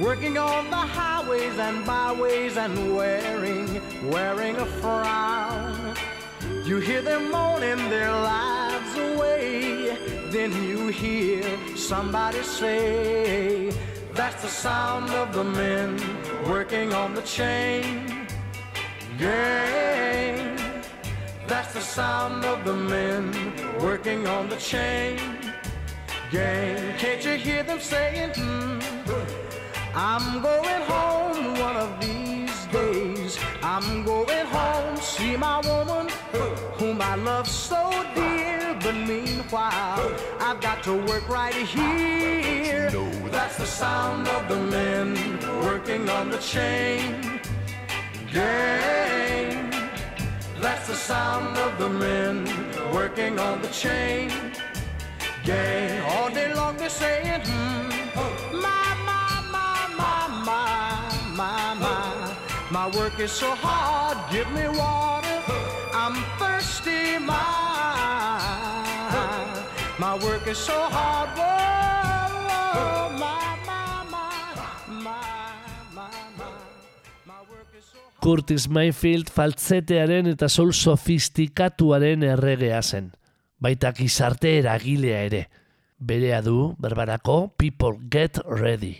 Working 0.00 0.36
on 0.36 0.68
the 0.70 0.76
highways 0.76 1.56
and 1.58 1.86
byways 1.86 2.56
and 2.56 2.96
wearing, 2.96 3.80
wearing 4.10 4.56
a 4.56 4.66
frown. 4.66 5.94
You 6.64 6.78
hear 6.78 7.00
them 7.00 7.30
moaning 7.30 7.88
their 7.88 8.10
lives 8.10 8.96
away. 8.96 9.96
Then 10.32 10.50
you 10.64 10.88
hear 10.88 11.44
somebody 11.76 12.42
say, 12.42 13.70
That's 14.12 14.42
the 14.42 14.48
sound 14.48 15.10
of 15.10 15.32
the 15.32 15.44
men 15.44 16.00
working 16.48 16.92
on 16.92 17.14
the 17.14 17.22
chain 17.22 18.17
gang. 19.18 20.56
That's 21.46 21.74
the 21.74 21.80
sound 21.80 22.44
of 22.44 22.64
the 22.64 22.74
men 22.74 23.32
working 23.80 24.26
on 24.26 24.48
the 24.48 24.56
chain 24.56 25.18
gang. 26.30 26.96
Can't 26.98 27.24
you 27.24 27.32
hear 27.32 27.62
them 27.62 27.80
saying, 27.80 28.30
hmm, 28.36 28.78
I'm 29.94 30.42
going 30.42 30.82
home 30.82 31.58
one 31.58 31.76
of 31.76 32.00
these 32.00 32.66
days. 32.66 33.38
I'm 33.62 34.04
going 34.04 34.46
home, 34.46 34.96
see 34.96 35.36
my 35.36 35.58
woman 35.60 36.08
whom 36.78 37.02
I 37.02 37.16
love 37.16 37.48
so 37.48 37.90
dear. 38.14 38.76
But 38.80 38.94
meanwhile, 38.94 40.12
I've 40.38 40.60
got 40.60 40.82
to 40.84 40.94
work 40.94 41.28
right 41.28 41.54
here. 41.54 42.90
That's 43.30 43.56
the 43.56 43.66
sound 43.66 44.28
of 44.28 44.48
the 44.48 44.58
men 44.58 45.40
working 45.64 46.08
on 46.08 46.30
the 46.30 46.38
chain 46.38 47.40
gang. 48.32 49.70
That's 50.60 50.86
the 50.88 50.94
sound 50.94 51.56
of 51.58 51.78
the 51.78 51.88
men 51.88 52.44
working 52.92 53.38
on 53.38 53.62
the 53.62 53.68
chain 53.68 54.30
gang. 55.44 56.02
All 56.12 56.30
day 56.30 56.52
long 56.54 56.76
they're 56.76 56.90
saying, 56.90 57.40
hmm, 57.44 58.56
my, 58.66 58.84
my, 59.08 59.26
my, 59.56 59.76
my, 60.02 60.18
my, 60.50 60.96
my, 61.36 61.74
my. 61.74 62.36
My 62.70 62.86
work 62.98 63.18
is 63.18 63.32
so 63.32 63.50
hard, 63.54 64.18
give 64.30 64.50
me 64.52 64.68
water. 64.68 65.38
I'm 65.94 66.16
thirsty, 66.38 67.18
my. 67.18 67.38
My 69.98 70.14
work 70.24 70.46
is 70.46 70.58
so 70.58 70.78
hard, 70.96 71.30
whoa, 71.38 71.48
whoa, 72.48 73.18
my, 73.18 73.47
Curtis 78.18 78.66
Mayfield 78.66 79.28
faltzetearen 79.30 80.26
eta 80.26 80.48
soul 80.50 80.72
sofistikatuaren 80.74 82.24
erregea 82.26 82.80
zen. 82.82 83.12
Baita 83.62 83.92
gizarte 83.94 84.56
eragilea 84.58 85.20
ere. 85.28 85.42
Berea 85.98 86.40
du, 86.42 86.74
berbarako, 86.82 87.54
People 87.56 87.94
Get 88.10 88.40
Ready. 88.42 88.96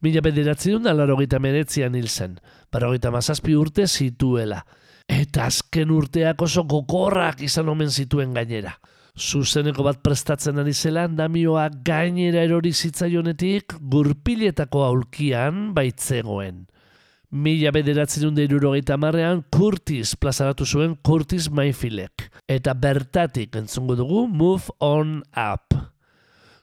Mila 0.00 0.22
bederatzen 0.24 0.84
da 0.84 0.94
larogeita 0.96 1.40
meretzian 1.40 1.96
hil 1.96 2.08
zen, 2.08 2.38
barogeita 2.72 3.12
mazazpi 3.12 3.56
urte 3.56 3.86
zituela. 3.86 4.62
Eta 5.08 5.44
azken 5.48 5.92
urteak 5.92 6.40
oso 6.44 6.64
gokorrak 6.68 7.42
izan 7.44 7.68
omen 7.68 7.92
zituen 7.92 8.32
gainera. 8.36 8.78
Zuzeneko 9.18 9.84
bat 9.84 10.00
prestatzen 10.04 10.60
ari 10.62 10.72
zela, 10.72 11.04
namioa 11.08 11.68
gainera 11.84 12.44
erori 12.46 12.72
zitzaionetik 12.72 13.76
gurpiletako 13.92 14.84
aulkian 14.88 15.72
baitzegoen. 15.74 16.66
Mila 17.30 17.68
bederatzen 17.70 18.32
marrean 18.96 19.44
Curtis 19.52 20.14
plazaratu 20.16 20.64
zuen 20.64 20.96
Curtis 21.04 21.50
Mayfieldek. 21.50 22.30
Eta 22.48 22.72
bertatik 22.72 23.54
entzungo 23.54 23.94
dugu 23.96 24.26
Move 24.26 24.72
On 24.80 25.22
Up. 25.36 25.74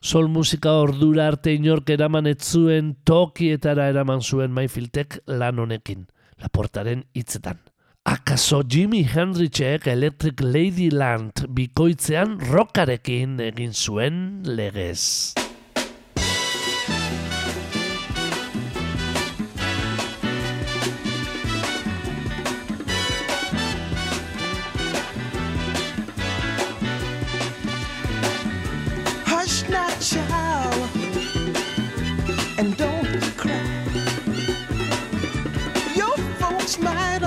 Sol 0.00 0.26
musika 0.26 0.72
ordura 0.72 1.28
arte 1.28 1.54
inork 1.54 1.88
eraman 1.90 2.26
ez 2.26 2.42
zuen 2.42 2.96
tokietara 3.04 3.88
eraman 3.88 4.20
zuen 4.20 4.50
Mayfieldek 4.50 5.20
lan 5.26 5.58
honekin, 5.58 6.06
Laportaren 6.42 7.04
hitzetan. 7.14 7.58
Akaso 8.04 8.62
Jimi 8.62 9.04
Hendrixek 9.04 9.86
Electric 9.86 10.42
Ladyland 10.42 11.46
bikoitzean 11.48 12.40
rokarekin 12.50 13.38
egin 13.38 13.72
zuen 13.72 14.42
legez. 14.44 15.45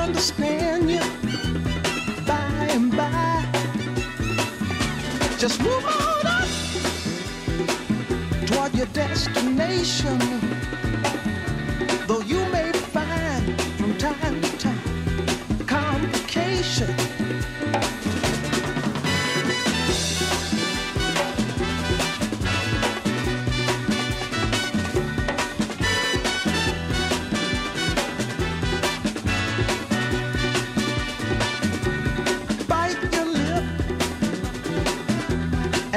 Understand 0.09 0.89
you 0.89 1.01
by 2.25 2.67
and 2.71 2.89
by. 2.97 3.45
Just 5.37 5.61
move 5.61 5.85
on 5.85 6.25
up 6.25 6.49
toward 8.47 8.73
your 8.73 8.87
destination. 8.87 10.17
Though 12.07 12.21
you 12.21 12.43
may 12.49 12.71
find 12.71 13.61
from 13.77 13.95
time 13.99 14.41
to 14.41 14.57
time 14.57 15.67
complications. 15.67 17.08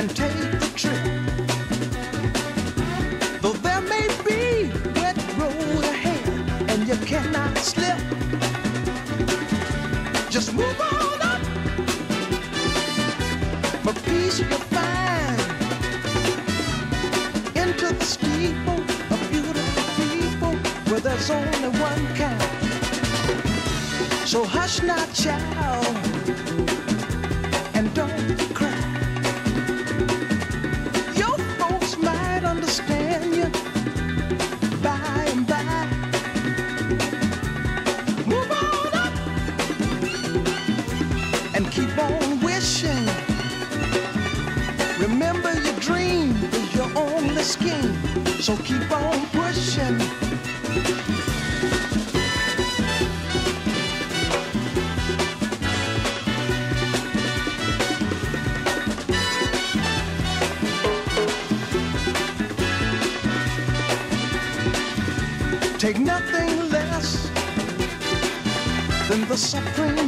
And 0.03 0.17
take 0.17 0.33
the 0.59 0.73
trip. 0.75 1.03
Though 3.41 3.53
there 3.67 3.81
may 3.83 4.09
be 4.27 4.69
wet 5.01 5.17
road 5.39 5.85
ahead 5.85 6.25
and 6.71 6.89
you 6.89 6.97
cannot 7.07 7.57
slip, 7.57 7.99
just 10.29 10.53
move 10.55 10.81
on 10.81 11.23
up. 11.33 11.43
For 13.85 13.95
peace 14.03 14.41
you'll 14.41 14.67
find 14.75 15.41
into 17.55 17.95
the 17.95 18.05
steeple 18.05 18.81
of 19.13 19.19
beautiful 19.31 19.85
people 20.03 20.55
where 20.91 21.01
there's 21.01 21.31
only 21.31 21.69
one 21.79 22.07
kind. 22.17 22.43
So 24.27 24.45
hush 24.45 24.83
now, 24.83 25.07
child, 25.13 26.02
so 48.43 48.57
keep 48.57 48.91
on 48.91 49.25
pushing. 49.27 49.99
Take 65.79 66.01
nothing 66.01 66.71
less 66.71 67.31
than 69.09 69.29
the 69.29 69.37
supreme 69.37 70.02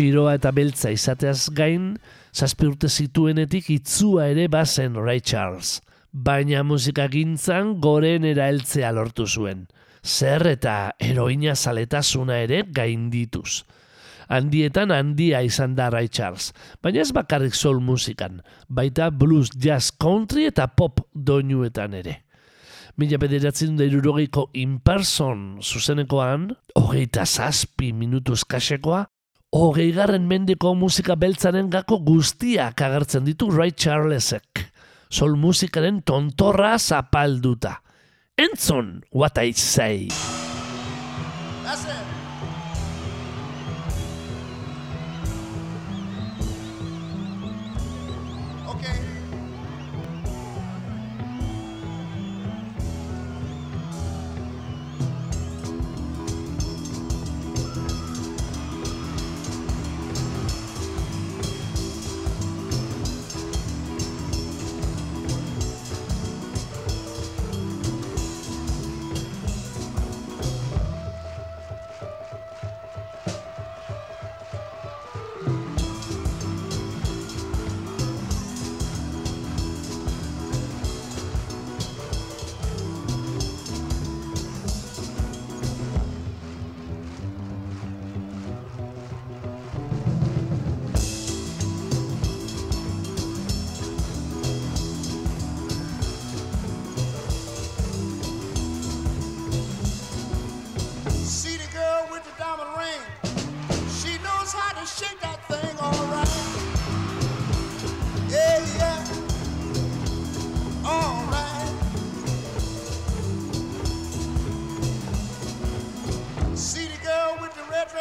Txiroa 0.00 0.38
eta 0.38 0.48
beltza 0.56 0.88
izateaz 0.94 1.50
gain, 1.52 1.90
zazpi 2.32 2.64
urte 2.70 2.88
zituenetik 2.88 3.66
itzua 3.74 4.30
ere 4.32 4.46
bazen 4.48 4.94
Ray 4.96 5.20
Charles. 5.20 5.82
Baina 6.10 6.62
musikagintzan 6.64 7.74
goren 7.84 8.24
eraeltzea 8.24 8.94
lortu 8.96 9.26
zuen. 9.28 9.66
Zer 10.00 10.46
eta 10.54 10.94
heroina 11.04 11.52
zaletasuna 11.52 12.40
ere 12.46 12.62
gaindituz. 12.80 13.66
Handietan 14.32 14.96
handia 14.96 15.44
izan 15.44 15.76
da 15.76 15.90
Ray 15.92 16.08
Charles, 16.08 16.54
baina 16.80 17.04
ez 17.04 17.12
bakarrik 17.12 17.52
soul 17.52 17.84
musikan, 17.84 18.40
baita 18.72 19.12
blues, 19.12 19.52
jazz, 19.52 19.92
country 19.92 20.48
eta 20.48 20.70
pop 20.80 21.04
doinuetan 21.12 22.00
ere. 22.00 22.22
Mila 22.96 23.20
bederatzen 23.20 23.76
da 23.76 23.84
irurogeiko 23.84 24.48
in-person 24.56 25.58
zuzenekoan, 25.60 26.54
hogeita 26.72 27.28
zazpi 27.28 27.92
minutu 27.92 28.32
eskasekoa, 28.32 29.04
hogeigarren 29.54 30.26
mendeko 30.30 30.74
musika 30.78 31.16
beltzaren 31.18 31.70
gako 31.70 31.98
guztiak 32.06 32.80
agertzen 32.86 33.26
ditu 33.26 33.50
Ray 33.50 33.72
Charlesek. 33.72 34.66
Sol 35.10 35.34
musikaren 35.36 36.02
tontorra 36.06 36.76
zapalduta. 36.78 37.80
Entzun, 38.38 39.02
what 39.12 39.38
I 39.38 39.52
say. 39.52 40.08
That's 41.64 41.84
it. 41.84 41.99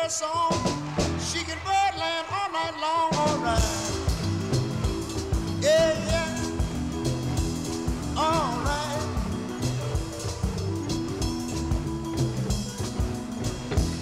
that 0.01 0.11
song. 0.11 0.51
She 1.19 1.43
can 1.43 1.57
bird 1.65 1.97
land 1.99 2.27
all 2.31 2.51
night 2.51 2.73
long, 2.79 3.13
alright. 3.13 3.63
Yeah, 5.59 5.93
yeah, 6.09 6.29
alright. 8.17 9.03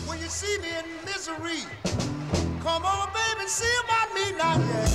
When 0.07 0.19
you 0.19 0.29
see 0.29 0.57
me 0.59 0.69
in 0.79 0.85
misery, 1.05 1.63
come 2.61 2.85
on, 2.85 3.09
baby, 3.17 3.47
see 3.47 3.77
about 3.83 4.13
me 4.13 4.31
now, 4.37 4.57
yeah. 4.59 4.89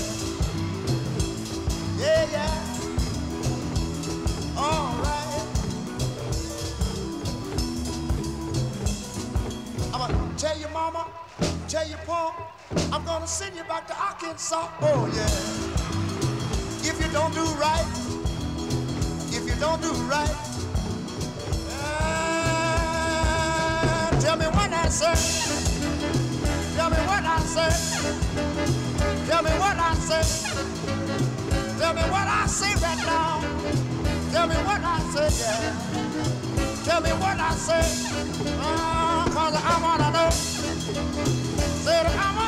Yeah, 1.98 2.24
yeah, 2.36 2.54
alright. 4.56 5.12
tell 10.42 10.58
your 10.58 10.70
mom. 10.70 10.91
All 11.74 11.80
right. 11.80 13.04
gonna 13.06 13.26
send 13.26 13.56
you 13.56 13.64
back 13.64 13.86
to 13.86 13.94
Arkansas. 13.96 14.68
Oh 14.82 15.06
yeah. 15.14 15.26
If 16.84 17.00
you 17.00 17.08
don't 17.12 17.32
do 17.32 17.44
right, 17.56 17.86
if 19.30 19.48
you 19.48 19.54
don't 19.58 19.80
do 19.80 19.92
right, 20.04 20.36
uh, 21.70 23.00
tell 24.20 24.36
me 24.36 24.46
what 24.46 24.70
I 24.70 24.88
say. 24.88 25.14
Tell 26.76 26.90
me 26.90 26.96
what 27.08 27.24
I 27.24 27.38
say. 27.40 27.70
Tell 29.28 29.42
me 29.42 29.50
what 29.52 29.78
I 29.78 29.94
say. 29.94 30.22
Tell 31.78 31.94
me 31.94 32.02
what 32.02 32.28
I 32.28 32.46
say 32.46 32.74
right 32.84 33.02
now. 33.06 33.40
Tell 34.30 34.46
me 34.46 34.56
what 34.66 34.82
I 34.84 35.00
say, 35.14 35.28
yeah. 35.40 35.72
Tell 36.84 37.00
me 37.00 37.10
what 37.12 37.38
I 37.40 37.54
say. 37.54 37.84
Uh, 38.58 39.24
cause 39.30 39.54
I 39.54 39.80
wanna 39.82 40.10
know. 40.10 41.51
Said 41.84 42.06
I 42.06 42.41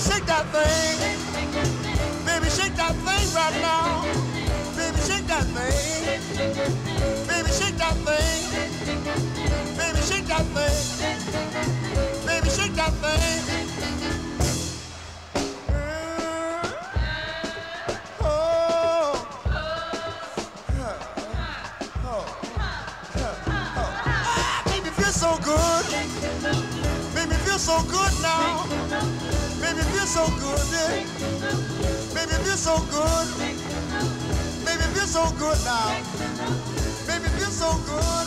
baby, 0.00 0.14
shake 0.14 0.26
that 0.26 0.46
thing. 0.46 0.98
Baby, 2.24 2.50
shake 2.50 2.76
that 2.76 2.94
thing 2.94 3.34
right 3.34 3.60
now. 3.60 4.02
Baby, 4.76 5.00
shake 5.00 5.26
that 5.26 5.44
thing. 5.44 6.20
Baby, 7.28 7.50
shake 7.50 7.76
that 7.76 7.96
thing. 8.06 8.42
Baby, 9.76 10.00
shake 10.00 10.26
that 10.26 10.46
thing. 10.54 11.06
Baby, 12.26 12.48
shake 12.48 12.74
that 12.74 12.92
thing. 12.92 13.66
Oh. 18.20 19.26
So 25.12 25.36
good. 25.42 25.84
Baby, 27.14 27.34
feel 27.44 27.58
so 27.58 27.82
good 27.82 28.12
now. 28.22 29.19
Baby, 29.80 29.92
feel 29.92 30.06
so 30.06 30.26
good. 30.40 30.66
Yeah. 30.72 31.04
Baby, 32.12 32.36
feel 32.44 32.56
so 32.56 32.76
good. 32.90 33.28
Baby, 34.66 34.82
feel 34.92 35.06
so 35.06 35.24
good 35.38 35.56
now. 35.64 35.96
Baby, 37.06 37.28
feel 37.38 37.50
so 37.50 37.72
good. 37.86 38.19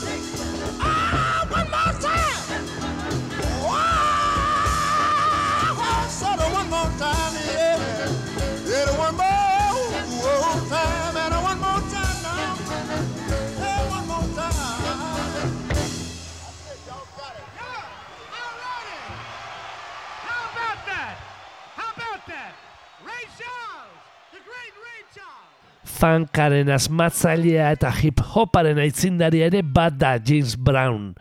Funkaren 26.03 26.67
asmatzailea 26.67 27.69
eta 27.77 27.87
hip-hoparen 27.95 28.75
aitzindaria 28.83 29.45
ere 29.47 29.61
bat 29.63 29.93
da 29.95 30.17
James 30.19 30.57
Brown. 30.59 31.13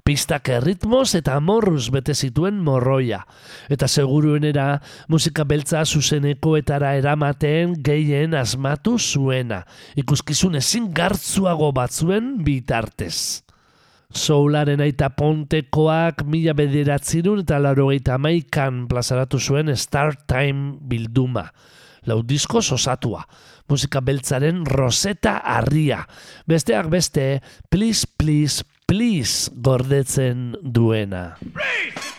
Pistak 0.00 0.48
erritmoz 0.54 1.10
eta 1.18 1.34
amorruz 1.36 1.90
bete 1.92 2.14
zituen 2.16 2.56
morroia. 2.64 3.18
Eta 3.68 3.84
seguruenera 3.84 4.78
musika 5.12 5.44
beltza 5.44 5.82
zuzenekoetara 5.84 6.94
eramaten 6.96 7.74
gehien 7.84 8.32
asmatu 8.32 8.94
zuena. 8.96 9.60
Ikuskizun 10.00 10.56
ezin 10.56 10.88
gartzuago 10.96 11.68
batzuen 11.76 12.38
bitartez. 12.46 13.42
Soularen 14.08 14.80
aita 14.80 15.10
pontekoak 15.20 16.24
mila 16.24 16.56
bederatzirun 16.56 17.44
eta 17.44 17.60
laurogeita 17.60 18.16
maikan 18.16 18.86
plazaratu 18.88 19.36
zuen 19.36 19.76
Star 19.76 20.16
Time 20.24 20.78
bilduma. 20.80 21.50
Laudisko 22.08 22.64
osatua. 22.64 23.26
Musika 23.70 24.02
beltzaren 24.02 24.64
roseta 24.66 25.38
harria. 25.46 26.02
Besteak 26.50 26.90
beste, 26.90 27.40
please, 27.70 28.06
please, 28.18 28.64
please 28.90 29.50
gordetzen 29.54 30.56
duena. 30.60 31.36
Please, 31.38 32.10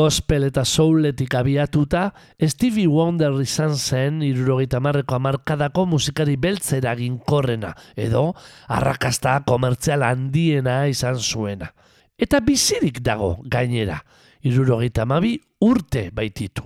gospel 0.00 0.46
eta 0.46 0.62
souletik 0.64 1.34
abiatuta, 1.36 2.06
Stevie 2.40 2.88
Wonder 2.88 3.34
izan 3.42 3.74
zen 3.76 4.22
irurogeita 4.24 4.78
marreko 4.80 5.18
amarkadako 5.18 5.84
musikari 5.92 6.38
beltzera 6.40 6.94
ginkorrena, 6.96 7.74
edo 8.00 8.30
arrakasta 8.72 9.34
komertzial 9.48 10.06
handiena 10.06 10.86
izan 10.88 11.20
zuena. 11.20 11.68
Eta 12.16 12.40
bizirik 12.44 13.02
dago 13.04 13.34
gainera, 13.44 13.98
irurogeita 14.40 15.04
mabi 15.04 15.34
urte 15.68 16.08
baititu. 16.16 16.64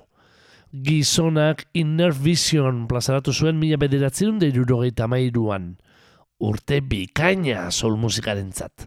Gizonak 0.86 1.66
Inner 1.74 2.14
Vision 2.14 2.84
plazaratu 2.90 3.34
zuen 3.34 3.58
mila 3.58 3.78
bederatzerun 3.82 4.38
da 4.42 4.50
irurogeita 4.50 5.10
mairuan. 5.10 5.72
Urte 6.38 6.80
bikaina 6.82 7.70
soul 7.70 7.98
musikarentzat. 7.98 8.86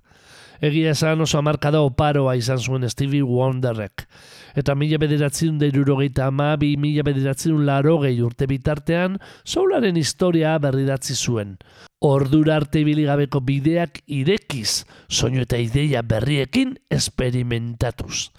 Egia 0.61 0.91
esan 0.95 1.21
oso 1.21 1.37
amarkada 1.37 1.83
oparoa 1.85 2.33
izan 2.37 2.57
zuen 2.57 2.87
Stevie 2.89 3.21
Wonderrek. 3.21 4.07
Eta 4.57 4.73
mila 4.75 4.97
bederatzerun 4.97 5.59
da 5.61 5.67
irurogeita 5.69 6.27
ama, 6.31 6.55
bi 6.57 6.71
mila 6.81 7.03
bederatzerun 7.05 7.65
larogei 7.67 8.15
urte 8.25 8.47
bitartean, 8.49 9.19
soularen 9.45 9.97
historia 9.97 10.55
berridatzi 10.57 11.13
zuen. 11.15 11.57
Ordura 12.01 12.55
arte 12.57 12.81
ibiligabeko 12.81 13.41
bideak 13.45 14.01
irekiz, 14.07 14.85
soinu 15.09 15.45
eta 15.45 15.61
ideia 15.61 16.01
berriekin 16.01 16.77
esperimentatuz. 16.89 18.29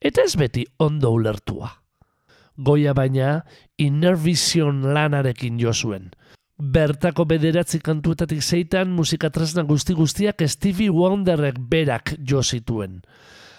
Eta 0.00 0.26
ez 0.26 0.34
beti 0.40 0.66
ondo 0.78 1.12
ulertua. 1.14 1.70
Goia 2.56 2.92
baina, 2.92 3.44
Inner 3.78 4.16
Vision 4.18 4.82
lanarekin 4.94 5.58
jo 5.60 5.72
zuen. 5.72 6.10
Bertako 6.60 7.24
bederatzi 7.24 7.78
kantuetatik 7.80 8.42
zeitan 8.44 8.90
musikatresna 8.92 9.62
guzti 9.64 9.94
guztiak 9.96 10.42
Stevie 10.44 10.92
Wonderrek 10.92 11.56
berak 11.56 12.12
jo 12.20 12.42
zituen. 12.44 13.00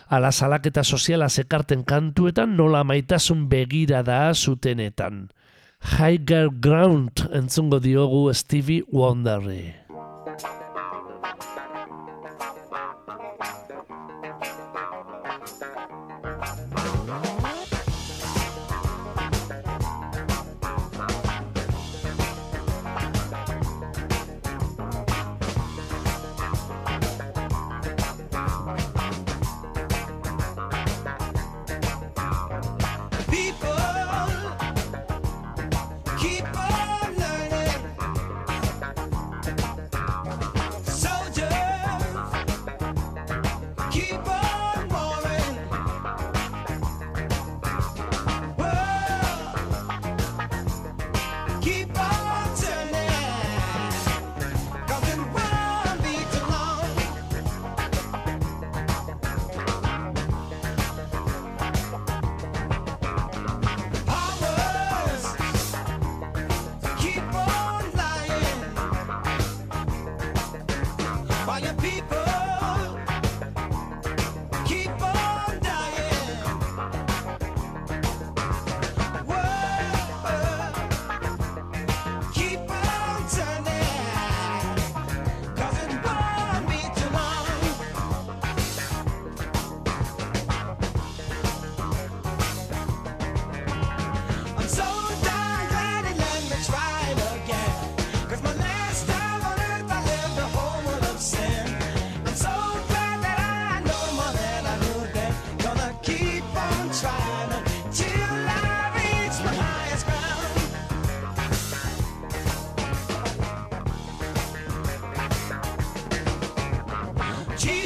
Ala 0.05 0.29
salaketa 0.31 0.83
soziala 0.83 1.29
sekarten 1.29 1.81
kantuetan 1.83 2.53
nola 2.55 2.83
maitasun 2.83 3.47
begira 3.49 4.03
da 4.05 4.33
zutenetan. 4.35 5.31
Higher 5.97 6.51
Ground 6.53 7.25
entzungo 7.33 7.79
diogu 7.81 8.27
Stevie 8.33 8.83
Wonderri. 8.93 9.80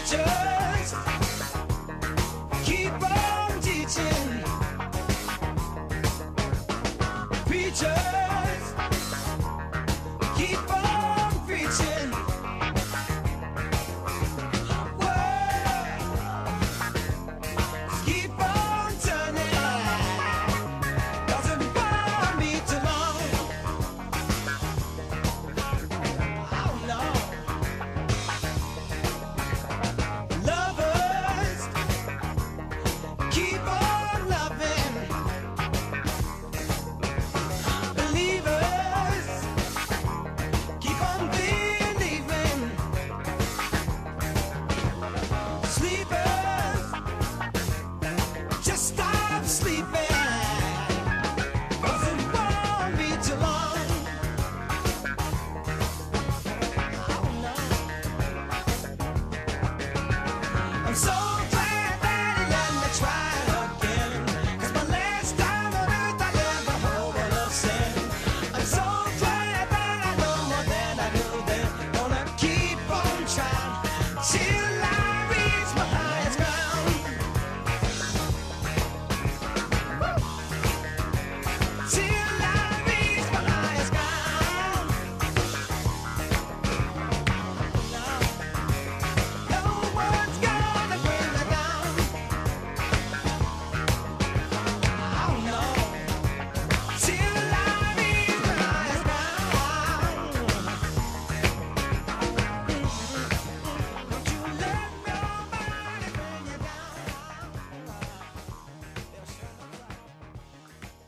future. 0.06 0.64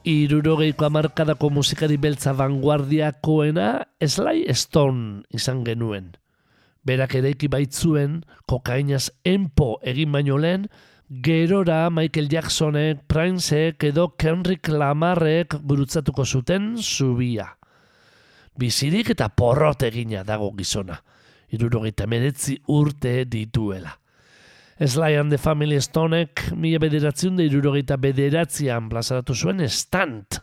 Irurogeiko 0.08 0.86
amarkadako 0.88 1.50
musikari 1.52 1.98
beltza 2.00 2.32
vanguardiakoena 2.32 3.90
Sly 4.00 4.46
Stone 4.56 5.26
izan 5.36 5.66
genuen. 5.68 6.14
Berak 6.88 7.18
ereiki 7.20 7.50
baitzuen 7.52 8.22
kokainaz 8.48 9.10
enpo 9.28 9.74
egin 9.84 10.16
baino 10.16 10.38
lehen, 10.40 10.70
gerora 11.12 11.90
Michael 11.92 12.32
Jacksonek, 12.32 13.04
Princek 13.12 13.84
edo 13.90 14.08
Kendrick 14.16 14.72
Lamarrek 14.72 15.58
gurutzatuko 15.68 16.24
zuten 16.24 16.78
zubia. 16.80 17.50
Bizirik 18.56 19.12
eta 19.12 19.28
porrot 19.28 19.84
egina 19.92 20.24
dago 20.24 20.54
gizona. 20.56 21.02
Irurogeita 21.52 22.08
meretzi 22.08 22.56
urte 22.72 23.26
dituela. 23.28 23.92
Sly 24.80 25.18
and 25.18 25.32
the 25.32 25.38
Family 25.38 25.82
Stonek 25.82 26.52
mila 26.54 26.78
bederatzen 26.78 27.38
da 27.40 27.42
irurogeita 27.48 27.96
bederatzean 27.98 28.92
plazaratu 28.92 29.34
zuen 29.34 29.64
estant. 29.66 30.38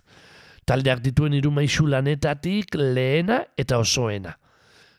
Taldeak 0.67 1.05
dituen 1.05 1.37
irumaisu 1.39 1.87
lanetatik 1.87 2.75
lehena 2.75 3.45
eta 3.57 3.79
osoena. 3.79 4.35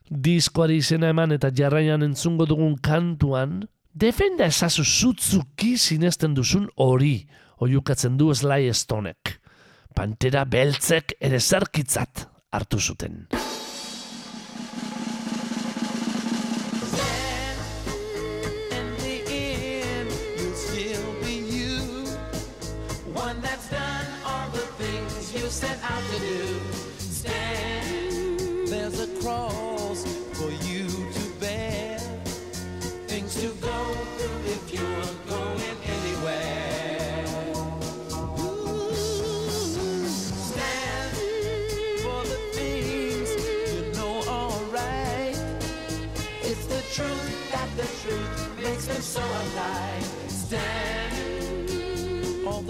Diskoari 0.08 0.78
izena 0.80 1.10
eman 1.12 1.36
eta 1.36 1.50
jarraian 1.52 2.06
entzungo 2.08 2.48
dugun 2.48 2.78
kantuan, 2.80 3.66
defenda 3.92 4.48
ezazu 4.48 4.86
zutzuki 4.86 5.76
sinesten 5.76 6.38
duzun 6.38 6.70
hori, 6.78 7.26
oiukatzen 7.60 8.16
du 8.16 8.32
Sly 8.32 8.72
Stonek. 8.72 9.42
Pantera 9.96 10.46
beltzek 10.46 11.18
ere 11.20 11.42
zerkitzat 11.44 12.30
hartu 12.56 12.80
zuten. 12.80 13.26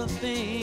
The 0.07 0.13
things 0.13 0.54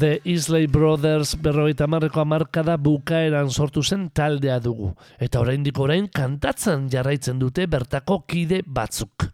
The 0.00 0.22
Isley 0.24 0.64
Brothers 0.66 1.34
berrogeita 1.36 1.84
marreko 1.84 2.22
amarkada 2.22 2.78
bukaeran 2.80 3.50
sortu 3.52 3.82
zen 3.84 4.06
taldea 4.16 4.54
dugu. 4.64 4.94
Eta 5.20 5.42
oraindik 5.42 5.76
orain 5.76 6.06
kantatzen 6.08 6.86
jarraitzen 6.88 7.36
dute 7.36 7.66
bertako 7.68 8.22
kide 8.24 8.62
batzuk. 8.64 9.26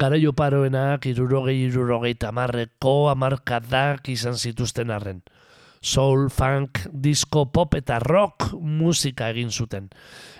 Garaio 0.00 0.32
paroenak 0.32 1.04
irurogei 1.10 1.58
irurogeita 1.66 2.30
marreko 2.32 3.10
amarkadak 3.10 4.08
izan 4.08 4.40
zituzten 4.40 4.94
arren. 4.94 5.20
Soul, 5.82 6.30
funk, 6.32 6.86
disco, 6.88 7.44
pop 7.52 7.76
eta 7.76 7.98
rock 8.00 8.54
musika 8.56 9.28
egin 9.34 9.52
zuten. 9.52 9.90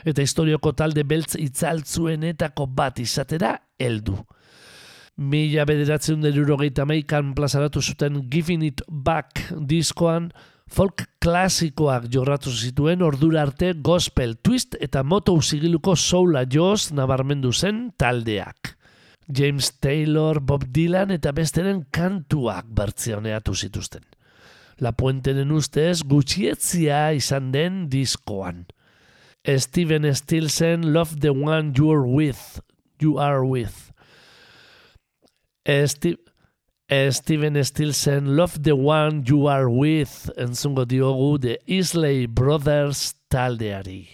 Eta 0.08 0.24
historioko 0.24 0.72
talde 0.72 1.04
beltz 1.04 1.36
itzaltzuenetako 1.36 2.70
bat 2.80 3.04
izatera 3.04 3.52
heldu. 3.76 4.16
Mila 5.16 5.64
bederatzen 5.64 6.20
derurogeita 6.20 6.84
meikan 6.84 7.30
plazaratu 7.34 7.80
zuten 7.80 8.26
Giving 8.28 8.60
It 8.66 8.82
Back 8.86 9.46
diskoan, 9.64 10.26
folk 10.68 11.06
klasikoak 11.24 12.10
jorratu 12.12 12.52
zituen 12.52 13.00
ordura 13.00 13.46
arte 13.46 13.70
gospel, 13.80 14.34
twist 14.44 14.76
eta 14.76 15.00
moto 15.02 15.32
usigiluko 15.32 15.94
soula 15.96 16.44
joz 16.44 16.90
nabarmendu 16.92 17.52
zen 17.52 17.94
taldeak. 17.96 18.74
James 19.32 19.72
Taylor, 19.80 20.38
Bob 20.40 20.68
Dylan 20.68 21.16
eta 21.16 21.32
besteren 21.32 21.86
kantuak 21.90 22.68
bertzioneatu 22.68 23.56
zituzten. 23.56 24.04
La 24.84 24.92
Puenteren 24.92 25.50
ustez 25.56 26.02
gutxietzia 26.04 27.14
izan 27.16 27.48
den 27.56 27.86
diskoan. 27.88 28.66
Steven 29.48 30.12
Stilson, 30.12 30.92
Love 30.92 31.16
the 31.24 31.32
One 31.32 31.72
You're 31.72 32.04
With, 32.04 32.60
You 33.00 33.16
Are 33.16 33.46
With. 33.46 33.85
Esti 35.68 36.16
eh, 36.88 37.10
Steven 37.10 37.64
Stilson, 37.64 38.36
Love 38.36 38.62
the 38.62 38.70
One 38.70 39.24
You 39.26 39.48
Are 39.48 39.68
With, 39.68 40.30
entzungo 40.36 40.84
diogu 40.86 41.40
The 41.40 41.58
Isley 41.66 42.26
Brothers 42.26 43.14
taldeari. 43.28 44.06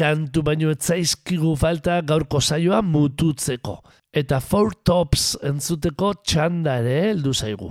kantu 0.00 0.40
baino 0.46 0.70
ez 0.72 0.80
zaizkigu 0.80 1.52
falta 1.60 1.98
gaurko 2.00 2.40
saioa 2.40 2.80
mututzeko. 2.82 3.80
Eta 4.16 4.38
Four 4.40 4.72
Tops 4.84 5.34
entzuteko 5.44 6.14
txanda 6.24 6.78
ere 6.80 6.94
heldu 7.10 7.34
zaigu. 7.34 7.68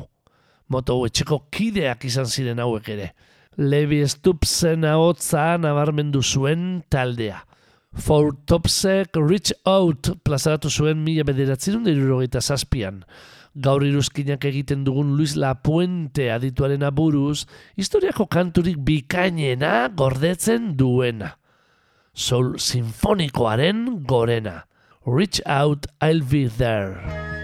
Moto 0.70 1.00
etxeko 1.08 1.40
kideak 1.50 2.06
izan 2.06 2.30
ziren 2.30 2.62
hauek 2.62 2.92
ere. 2.94 3.10
Levi 3.58 4.04
Stupsen 4.08 4.86
ahotza 4.86 5.58
nabarmendu 5.58 6.22
zuen 6.22 6.84
taldea. 6.94 7.42
Four 7.98 8.36
Topsek 8.46 9.18
Reach 9.18 9.52
Out 9.66 10.12
plazaratu 10.24 10.70
zuen 10.70 11.02
mila 11.04 11.26
bederatzen 11.26 11.84
dira 11.84 12.42
zazpian. 12.42 13.04
Gaur 13.58 13.82
iruzkinak 13.84 14.46
egiten 14.46 14.86
dugun 14.86 15.18
Luis 15.18 15.36
Lapuente 15.36 16.30
adituaren 16.32 16.86
aburuz, 16.86 17.48
historiako 17.76 18.28
kanturik 18.30 18.78
bikainena 18.78 19.90
gordetzen 19.90 20.76
duena 20.78 21.39
soul 22.14 22.54
sinfonikoaren 22.58 24.06
gorena. 24.06 24.64
Reach 25.06 25.42
out, 25.46 25.86
I'll 26.02 26.22
be 26.22 26.46
there. 26.48 27.39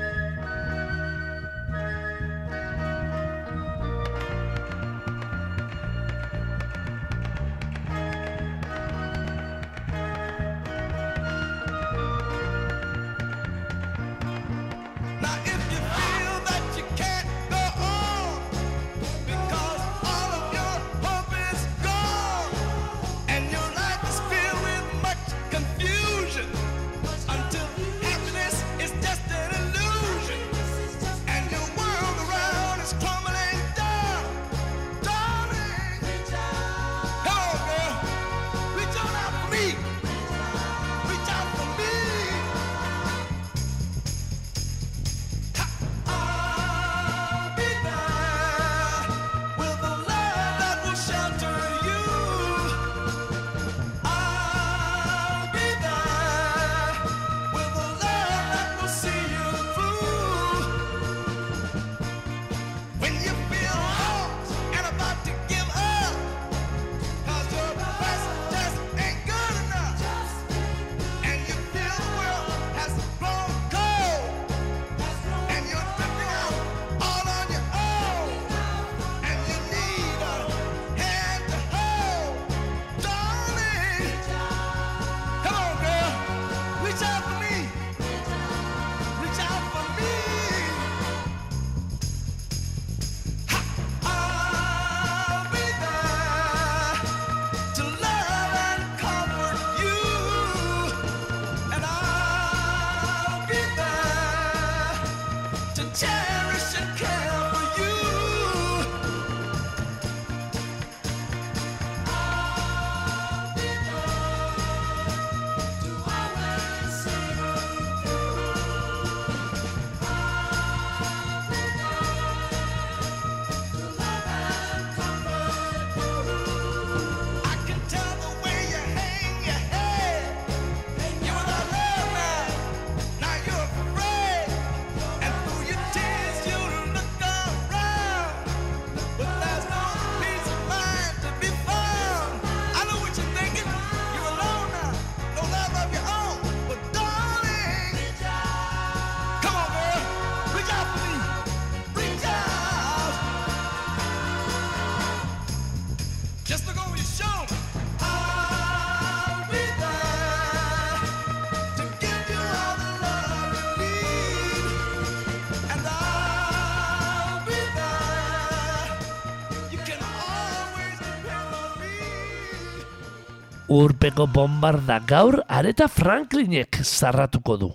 Urpeko 174.06 174.28
bombarda 174.30 175.00
gaur 175.02 175.40
Areta 175.50 175.88
Franklinek 175.90 176.78
zarratuko 176.84 177.56
du. 177.58 177.70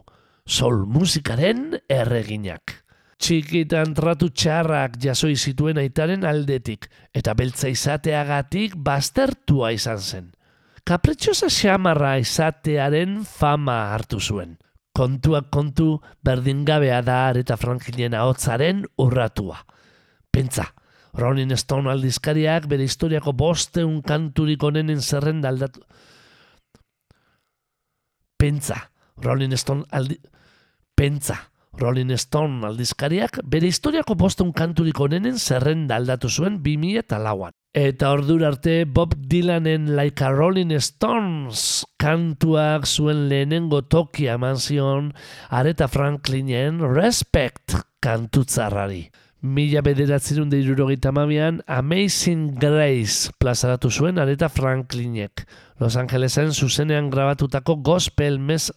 Soul 0.46 0.84
musikaren 0.86 1.72
erreginak. 1.90 2.70
Txikitan 3.18 3.96
tratu 3.96 4.28
txarrak 4.30 4.94
jasoi 5.02 5.32
zituen 5.34 5.80
aitaren 5.82 6.22
aldetik, 6.22 6.86
eta 7.10 7.34
beltza 7.34 7.66
izateagatik 7.74 8.76
baztertua 8.78 9.72
izan 9.74 9.98
zen. 9.98 10.28
Kapritxosa 10.86 11.48
xamarra 11.50 12.12
izatearen 12.22 13.24
fama 13.26 13.80
hartu 13.96 14.20
zuen. 14.20 14.54
Kontuak 14.94 15.48
kontu 15.50 15.96
berdingabea 16.22 17.00
da 17.02 17.24
Areta 17.32 17.56
Franklinen 17.58 18.14
ahotzaren 18.14 18.84
urratua. 19.02 19.64
Pentsa, 20.30 20.68
Rolling 21.18 21.56
Stone 21.58 21.90
aldizkariak 21.90 22.70
bere 22.70 22.86
historiako 22.86 23.34
bosteun 23.34 23.98
kanturik 24.06 24.62
onenen 24.62 25.02
zerrenda 25.02 25.50
aldatu. 25.50 25.82
Pentsa, 28.40 28.80
Rolling 29.20 29.56
Stone 29.60 29.84
aldi... 29.92 30.16
Pentsa, 30.96 31.36
Rolling 31.80 32.16
Stone 32.18 32.66
aldizkariak 32.66 33.38
bere 33.44 33.68
historiako 33.70 34.16
bosteun 34.18 34.50
kanturik 34.56 34.98
onenen 35.00 35.38
zerrenda 35.38 35.96
aldatu 36.00 36.28
zuen 36.28 36.58
2000 36.64 37.04
eta 37.04 37.20
lauan. 37.22 37.54
Eta 37.76 38.10
ordura 38.10 38.48
arte 38.50 38.84
Bob 38.84 39.14
Dylanen 39.30 39.92
Like 39.94 40.24
a 40.26 40.32
Rolling 40.34 40.74
Stones 40.82 41.84
kantuak 42.02 42.88
zuen 42.88 43.28
lehenengo 43.30 43.84
tokia 43.86 44.34
eman 44.40 44.58
zion 44.58 45.12
Aretha 45.50 45.86
Franklinen 45.88 46.80
Respect 46.82 47.76
kantutzarrari. 48.02 49.04
Mila 49.40 49.80
bederatzerun 49.80 50.50
deirurogeita 50.52 51.14
mabian 51.16 51.62
Amazing 51.64 52.58
Grace 52.60 53.30
plazaratu 53.38 53.88
zuen 53.88 54.18
Aretha 54.18 54.50
Franklinek. 54.52 55.46
Los 55.80 55.96
Angelesen 55.96 56.52
zuzenean 56.52 57.08
grabatutako 57.08 57.76
gospel 57.76 58.38
mes... 58.38 58.70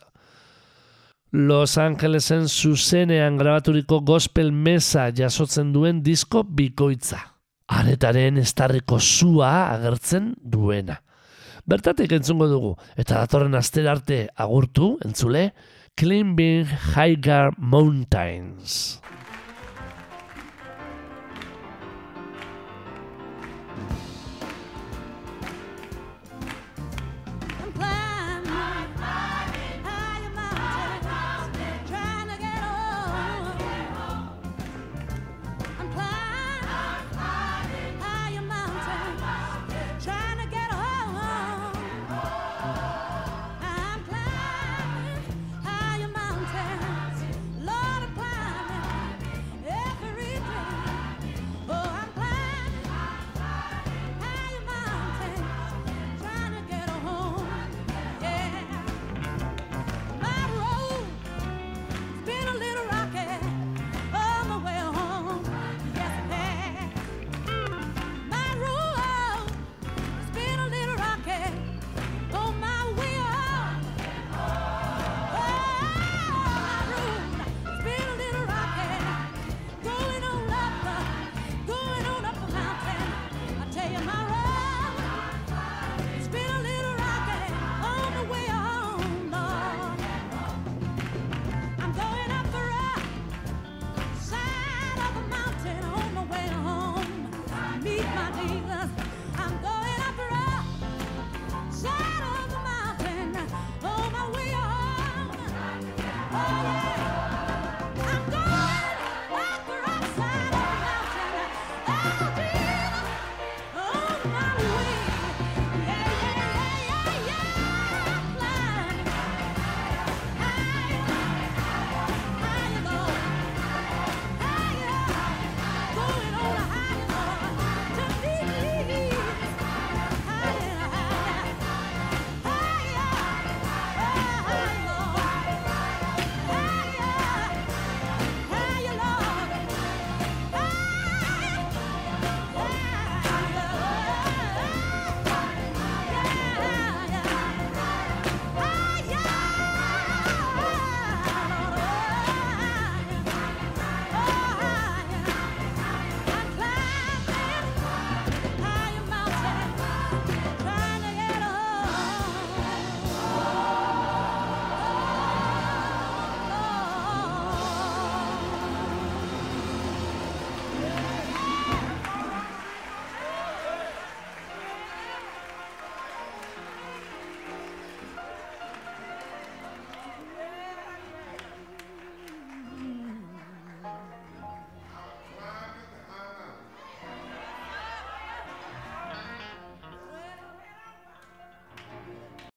Los 1.32 1.78
Angelesen 1.78 2.48
zuzenean 2.48 3.36
grabaturiko 3.38 4.00
gospel 4.08 4.54
mesa 4.54 5.10
jasotzen 5.12 5.74
duen 5.74 6.00
disko 6.02 6.46
bikoitza. 6.48 7.20
Aretaren 7.68 8.38
estarriko 8.40 9.02
zua 9.02 9.74
agertzen 9.74 10.32
duena. 10.40 11.02
Bertatik 11.68 12.16
entzungo 12.16 12.48
dugu, 12.48 12.74
eta 12.96 13.20
datorren 13.20 13.60
astera 13.60 13.92
arte 13.98 14.30
agurtu, 14.36 14.94
entzule, 15.04 15.50
Climbing 16.00 16.72
Higher 16.96 17.52
Mountains. 17.58 19.02